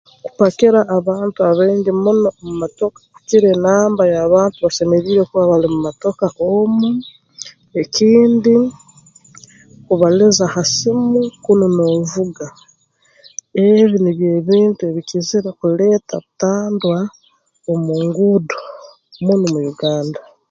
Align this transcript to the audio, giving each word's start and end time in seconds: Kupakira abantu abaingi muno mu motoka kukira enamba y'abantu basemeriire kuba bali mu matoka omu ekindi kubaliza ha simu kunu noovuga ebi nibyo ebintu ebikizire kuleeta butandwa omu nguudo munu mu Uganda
Kupakira 0.25 0.79
abantu 0.97 1.39
abaingi 1.49 1.91
muno 2.03 2.29
mu 2.43 2.51
motoka 2.61 2.99
kukira 3.13 3.47
enamba 3.55 4.01
y'abantu 4.13 4.57
basemeriire 4.65 5.21
kuba 5.29 5.49
bali 5.51 5.67
mu 5.73 5.79
matoka 5.87 6.25
omu 6.53 6.89
ekindi 7.81 8.55
kubaliza 9.85 10.43
ha 10.53 10.63
simu 10.75 11.19
kunu 11.43 11.65
noovuga 11.77 12.47
ebi 13.65 13.95
nibyo 14.01 14.27
ebintu 14.39 14.81
ebikizire 14.89 15.49
kuleeta 15.59 16.15
butandwa 16.23 16.97
omu 17.71 17.93
nguudo 18.05 18.57
munu 19.25 19.45
mu 19.53 19.59
Uganda 19.73 20.21